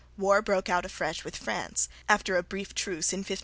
War 0.17 0.41
broke 0.41 0.67
out 0.67 0.83
afresh 0.83 1.23
with 1.23 1.35
France, 1.35 1.87
after 2.09 2.35
a 2.35 2.41
brief 2.41 2.73
truce, 2.73 3.13
in 3.13 3.19
1557. 3.19 3.37